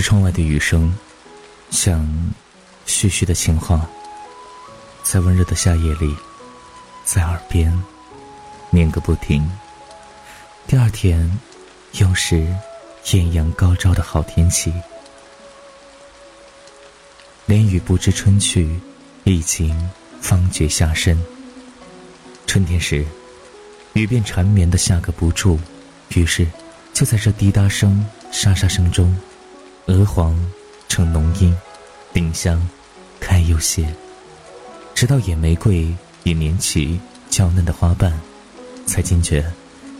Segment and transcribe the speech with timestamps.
[0.00, 0.94] 窗外的雨声，
[1.70, 2.00] 像
[2.86, 3.88] 絮絮的情话，
[5.02, 6.14] 在温热的夏夜里，
[7.04, 7.72] 在耳边
[8.70, 9.48] 念个不停。
[10.66, 11.38] 第二天，
[11.94, 12.46] 又是
[13.12, 14.72] 艳阳高照的好天气。
[17.46, 18.78] 连雨不知春去，
[19.24, 19.90] 已经
[20.20, 21.20] 方觉夏深。
[22.46, 23.04] 春天时，
[23.94, 25.58] 雨便缠绵的下个不住，
[26.10, 26.46] 于是，
[26.92, 29.16] 就在这滴答声、沙沙声中，
[29.90, 30.38] 鹅黄
[30.88, 31.52] 成浓荫，
[32.12, 32.64] 丁香
[33.18, 33.92] 开又谢，
[34.94, 38.12] 直到野玫瑰也捻起娇嫩的花瓣，
[38.86, 39.44] 才惊觉，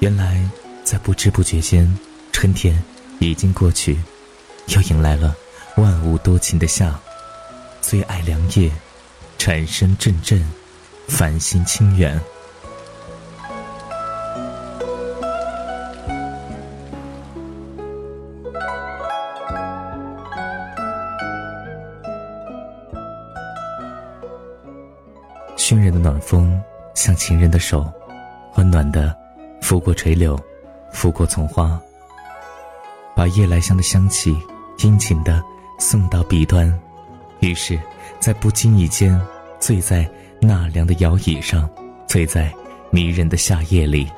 [0.00, 0.42] 原来
[0.82, 1.96] 在不知不觉间，
[2.32, 2.82] 春天
[3.20, 3.96] 已经过去，
[4.66, 5.36] 又迎来了
[5.76, 6.98] 万物多情的夏。
[7.80, 8.72] 最爱凉夜，
[9.38, 10.44] 蝉声阵阵，
[11.06, 12.20] 繁星清远。
[26.16, 26.58] 暖风，
[26.94, 27.92] 像情人的手，
[28.54, 29.14] 温暖的
[29.60, 30.38] 拂过垂柳，
[30.90, 31.78] 拂过丛花，
[33.14, 34.34] 把夜来香的香气
[34.78, 35.42] 殷勤的
[35.78, 36.72] 送到笔端。
[37.40, 37.78] 于是，
[38.18, 39.20] 在不经意间，
[39.60, 40.08] 醉在
[40.40, 41.68] 纳凉的摇椅上，
[42.06, 42.50] 醉在
[42.90, 44.10] 迷人的夏夜里。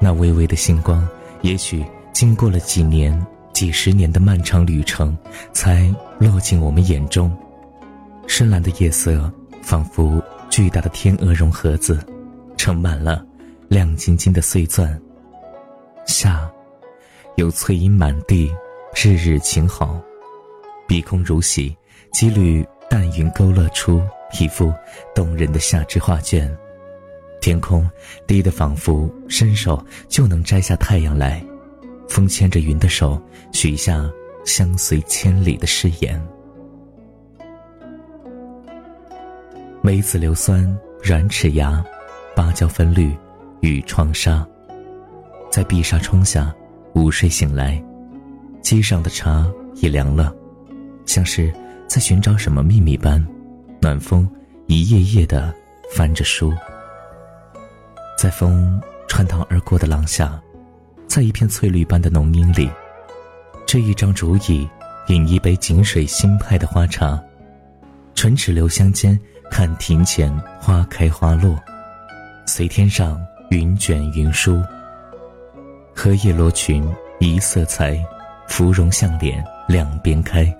[0.00, 1.08] 那微微的星光，
[1.42, 3.16] 也许经过了几年、
[3.52, 5.16] 几十年的漫长旅程，
[5.52, 7.32] 才落进我们眼中。
[8.26, 9.32] 深蓝的夜色，
[9.62, 10.20] 仿佛
[10.50, 12.04] 巨大的天鹅绒盒子，
[12.56, 13.24] 盛满了
[13.68, 15.00] 亮晶晶的碎钻。
[16.06, 16.50] 夏，
[17.36, 18.50] 有翠阴满地，
[18.94, 20.00] 日日晴好，
[20.86, 21.76] 碧空如洗。
[22.12, 24.02] 几缕淡云勾勒出
[24.40, 24.72] 一幅
[25.14, 26.56] 动人的夏之画卷，
[27.42, 27.90] 天空
[28.26, 31.44] 低得仿佛伸手就能摘下太阳来，
[32.08, 33.20] 风牵着云的手，
[33.52, 34.10] 许下
[34.46, 36.26] 相随千里的誓言。
[39.86, 40.66] 梅子硫酸
[41.00, 41.80] 软齿牙，
[42.34, 43.16] 芭蕉分绿
[43.60, 44.44] 与窗纱。
[45.48, 46.52] 在碧纱窗下
[46.96, 47.80] 午睡醒来，
[48.60, 49.46] 机上的茶
[49.76, 50.34] 也凉了，
[51.06, 51.54] 像是。
[51.86, 53.24] 在寻找什么秘密般，
[53.80, 54.28] 暖风
[54.66, 55.54] 一页页的
[55.94, 56.52] 翻着书。
[58.18, 60.42] 在风穿堂而过的廊下，
[61.06, 62.68] 在一片翠绿般的浓荫里，
[63.64, 64.68] 这一张竹椅，
[65.06, 67.22] 饮一杯井水新派的花茶，
[68.16, 69.16] 唇齿留香间，
[69.50, 71.58] 看庭前花开花落，
[72.46, 73.20] 随天上
[73.50, 74.62] 云卷云舒。
[75.94, 76.86] 荷叶罗裙
[77.20, 77.98] 一色裁，
[78.48, 80.54] 芙蓉向脸两边开。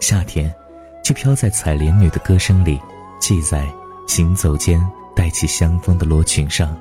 [0.00, 0.54] 夏天，
[1.02, 2.78] 就飘在采莲女的歌声里，
[3.20, 3.66] 系在
[4.06, 4.80] 行走间
[5.16, 6.76] 带起香风的罗裙上。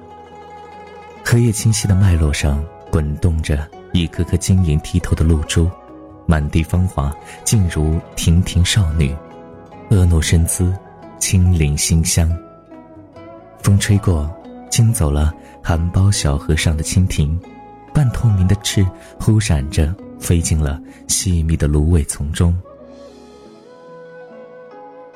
[1.23, 5.69] 荷叶清晰的脉络上，滚动着一颗颗晶莹剔透的露珠，
[6.25, 9.15] 满地芳华，静如亭亭少女，
[9.89, 10.73] 婀娜身姿，
[11.19, 12.31] 清灵馨香。
[13.61, 14.29] 风吹过，
[14.69, 15.33] 惊走了
[15.63, 17.39] 含苞小河上的蜻蜓，
[17.93, 18.85] 半透明的翅
[19.19, 22.55] 忽闪着飞进了细密的芦苇丛中。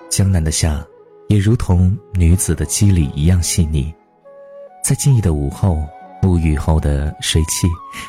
[0.09, 0.85] 江南的夏，
[1.29, 3.93] 也如同女子的肌理一样细腻，
[4.83, 5.77] 在静谧的午后，
[6.21, 7.67] 沐浴后的水汽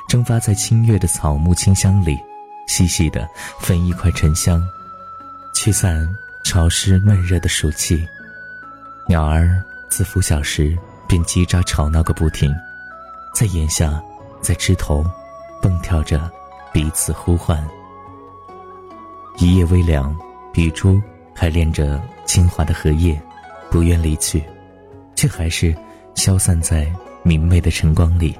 [0.09, 2.19] 蒸发在清月的草木清香里，
[2.67, 3.29] 细细的
[3.61, 4.61] 分一块沉香，
[5.55, 6.09] 驱散
[6.45, 8.07] 潮湿闷热的暑气。
[9.09, 10.77] 鸟儿自拂晓时
[11.09, 12.55] 便叽喳吵闹个不停，
[13.35, 14.03] 在檐下，
[14.41, 15.05] 在枝头，
[15.61, 16.31] 蹦跳着，
[16.73, 17.63] 彼此呼唤。
[19.39, 20.17] 一夜微凉，
[20.55, 21.01] 雨珠。
[21.35, 23.21] 还恋着清华的荷叶，
[23.71, 24.45] 不愿离去，
[25.17, 25.75] 却还是
[26.15, 26.93] 消散在
[27.23, 28.39] 明媚的晨光里。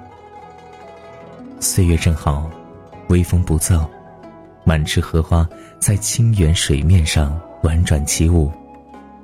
[1.59, 2.51] 岁月正好，
[3.09, 3.89] 微风不燥，
[4.63, 5.49] 满池荷花
[5.81, 8.51] 在清远水面上婉转起舞，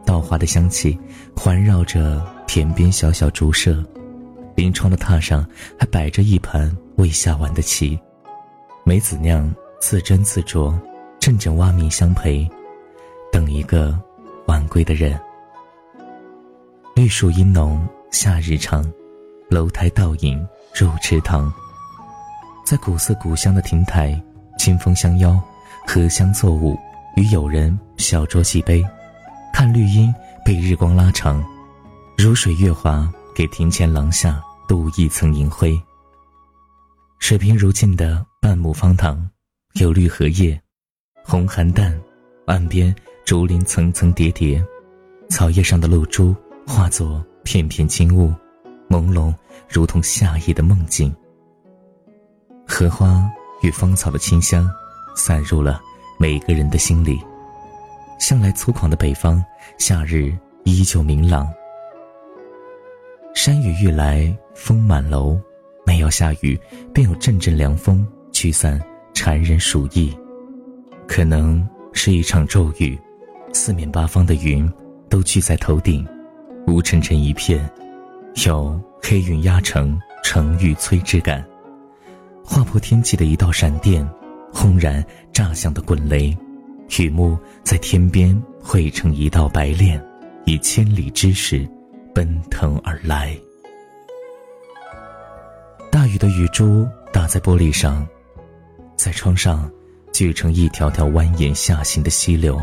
[0.04, 0.98] 稻花的香气
[1.36, 3.84] 环绕着田边小小竹舍，
[4.54, 5.46] 临窗的榻上
[5.78, 7.98] 还摆着一盘未下完的棋，
[8.84, 10.72] 梅子酿自斟自酌，
[11.18, 12.48] 阵阵蛙鸣相陪。
[13.30, 13.98] 等一个
[14.46, 15.18] 晚归的人。
[16.94, 18.84] 绿树阴浓，夏日长，
[19.50, 21.52] 楼台倒影入池塘。
[22.64, 24.20] 在古色古香的亭台，
[24.58, 25.38] 清风相邀，
[25.86, 26.76] 荷香作舞，
[27.18, 28.80] 与友人小酌几杯，
[29.52, 31.44] 看绿荫被日光拉长，
[32.16, 35.76] 如水月华，给庭前廊下镀一层银灰。
[37.18, 39.28] 水平如镜的半亩方塘，
[39.80, 40.60] 有绿荷叶，
[41.24, 42.00] 红寒淡，
[42.46, 42.94] 岸边。
[43.24, 44.64] 竹林层层叠叠，
[45.28, 46.34] 草叶上的露珠
[46.66, 48.32] 化作片片金雾，
[48.88, 49.34] 朦胧
[49.68, 51.14] 如同夏夜的梦境。
[52.66, 53.28] 荷花
[53.60, 54.70] 与芳草的清香，
[55.14, 55.82] 散入了
[56.18, 57.18] 每个人的心里。
[58.18, 59.42] 向来粗犷的北方，
[59.78, 61.48] 夏日依旧明朗。
[63.34, 65.38] 山雨欲来风满楼，
[65.86, 66.58] 没有下雨，
[66.92, 68.80] 便有阵阵凉风驱散
[69.14, 70.12] 缠人暑意。
[71.06, 72.98] 可能是一场骤雨，
[73.52, 74.70] 四面八方的云
[75.08, 76.06] 都聚在头顶，
[76.66, 77.70] 乌沉沉一片，
[78.44, 81.46] 有黑云压城、城欲摧之感。
[82.44, 84.06] 划破天际的一道闪电，
[84.52, 86.36] 轰然炸响的滚雷。
[86.98, 90.02] 雨幕在天边汇成一道白链，
[90.46, 91.68] 以千里之势
[92.14, 93.36] 奔腾而来。
[95.90, 98.06] 大雨的雨珠打在玻璃上，
[98.96, 99.70] 在窗上
[100.12, 102.60] 聚成一条条蜿蜒下行的溪流。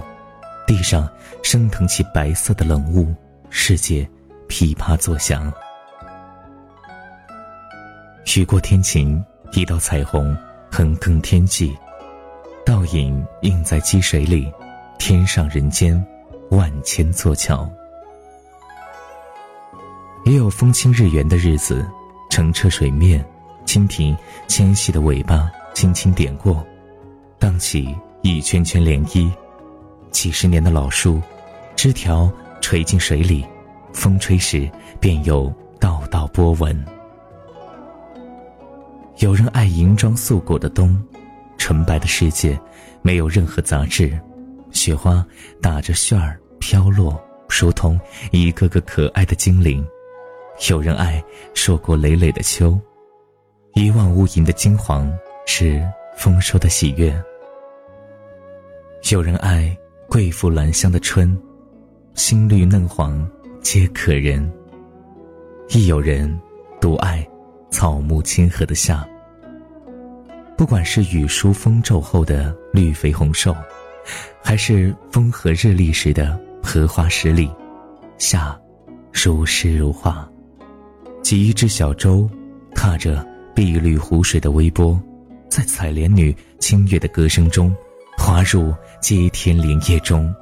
[0.67, 1.07] 地上
[1.43, 3.13] 升腾起白色的冷雾，
[3.51, 4.09] 世界
[4.47, 5.53] 噼啪作响。
[8.35, 9.23] 雨过天晴，
[9.53, 10.35] 一道彩虹
[10.77, 11.73] 横亘天际。
[12.65, 14.51] 倒影映在积水里，
[14.99, 16.05] 天上人间，
[16.49, 17.65] 万千座桥。
[20.25, 21.87] 也有风清日圆的日子，
[22.29, 23.25] 澄澈水面，
[23.65, 24.13] 蜻蜓
[24.49, 26.61] 纤细的尾巴轻轻点过，
[27.39, 29.31] 荡起一圈圈涟漪。
[30.11, 31.21] 几十年的老树，
[31.77, 32.29] 枝条
[32.59, 33.45] 垂进水里，
[33.93, 34.69] 风吹时
[34.99, 35.49] 便有
[35.79, 36.85] 道道波纹。
[39.17, 41.01] 有人爱银装素裹的冬。
[41.57, 42.59] 纯白的世界，
[43.01, 44.19] 没有任何杂质，
[44.71, 45.25] 雪花
[45.61, 47.19] 打着旋儿飘落，
[47.49, 47.99] 如同
[48.31, 49.83] 一个个可爱的精灵。
[50.69, 51.23] 有人爱
[51.53, 52.77] 硕果累累的秋，
[53.73, 55.11] 一望无垠的金黄
[55.47, 55.81] 是
[56.15, 57.19] 丰收的喜悦。
[59.09, 59.75] 有人爱
[60.07, 61.35] 贵妇兰香的春，
[62.13, 63.27] 新绿嫩黄
[63.61, 64.51] 皆可人。
[65.69, 66.39] 亦有人
[66.79, 67.27] 独爱
[67.85, 69.07] 草木亲和的夏。
[70.57, 73.55] 不管是雨疏风骤后的绿肥红瘦，
[74.41, 77.47] 还是风和日丽时的荷花十里，
[78.17, 78.59] 夏，
[79.13, 80.27] 如诗如画。
[81.21, 82.27] 几亿只小舟，
[82.73, 83.23] 踏着
[83.53, 84.99] 碧绿湖水的微波，
[85.47, 87.71] 在采莲女清越的歌声中，
[88.17, 90.33] 滑入接天莲叶中，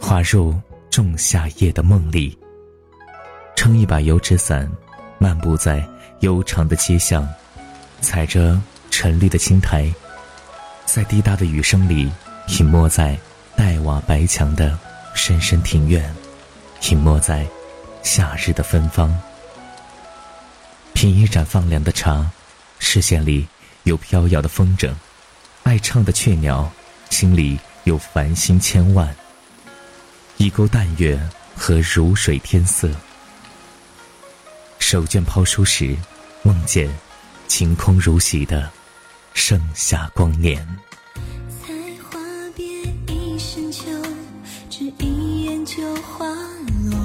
[0.00, 0.52] 滑入
[0.90, 2.36] 仲夏夜的梦里。
[3.54, 4.68] 撑一把油纸伞，
[5.18, 5.80] 漫步在
[6.22, 7.28] 悠长的街巷，
[8.00, 8.60] 踩着。
[8.94, 9.90] 沉绿的青苔，
[10.84, 12.12] 在滴答的雨声里，
[12.48, 13.18] 隐没在
[13.56, 14.78] 黛瓦白墙的
[15.14, 16.14] 深深庭院，
[16.90, 17.46] 隐没在
[18.02, 19.18] 夏日的芬芳。
[20.92, 22.30] 品一盏放凉的茶，
[22.78, 23.48] 视线里
[23.84, 24.92] 有飘摇的风筝，
[25.62, 26.70] 爱唱的雀鸟，
[27.08, 29.12] 心里有繁星千万。
[30.36, 31.18] 一钩淡月
[31.56, 32.90] 和如水天色，
[34.92, 35.96] 手绢抛书时，
[36.42, 36.86] 梦见
[37.48, 38.70] 晴空如洗的。
[39.32, 40.58] 盛夏光年。
[41.64, 41.72] 才
[42.02, 42.20] 花
[42.54, 42.62] 别
[43.06, 43.86] 一深秋，
[44.68, 46.26] 只一眼就花
[46.90, 47.01] 落。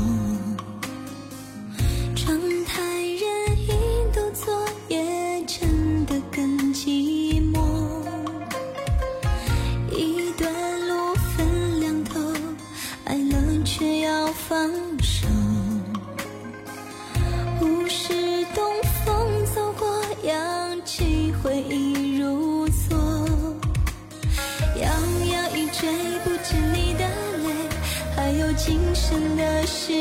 [29.09, 29.93] 真的世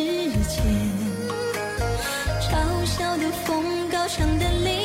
[0.49, 0.61] 界，
[2.41, 4.76] 嘲笑的风，高唱的离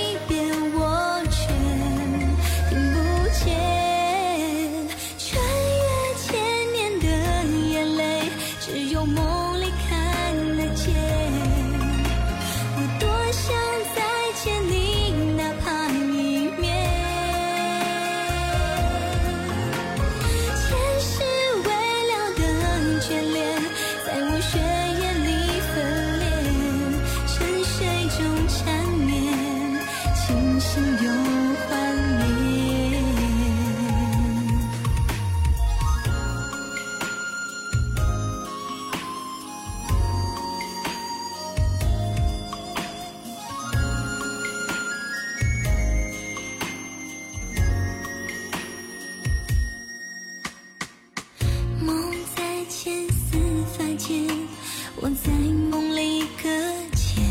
[55.04, 56.48] 我在梦里搁
[56.96, 57.24] 浅，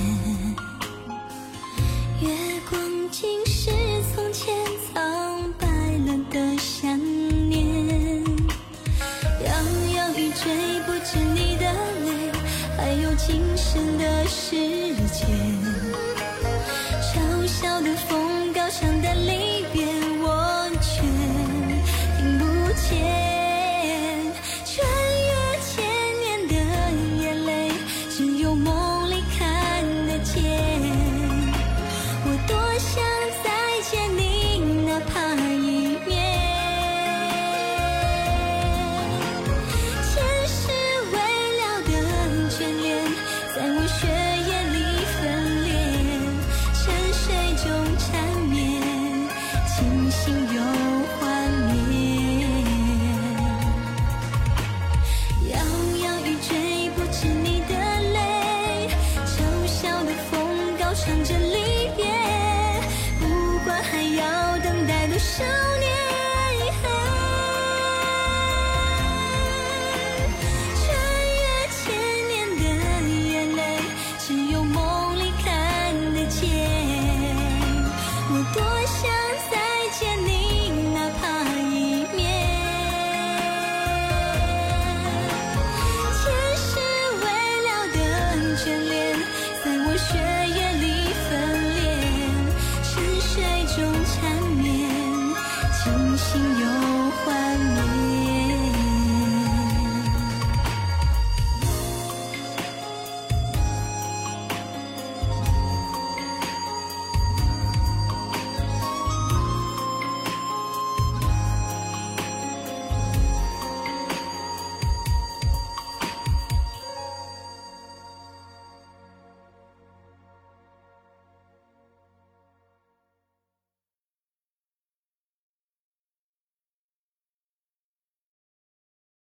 [2.20, 2.28] 月
[2.68, 3.70] 光尽是
[4.12, 4.52] 从前
[4.92, 5.68] 苍白
[6.04, 6.98] 了的想
[7.48, 8.24] 念。
[9.44, 9.52] 摇
[9.94, 11.72] 摇欲坠不止你的
[12.04, 12.32] 泪，
[12.76, 14.56] 还有今生的时
[15.06, 15.28] 间。
[17.00, 19.86] 嘲笑的风，高唱的离别，
[20.24, 21.02] 我却
[22.18, 23.29] 听不见。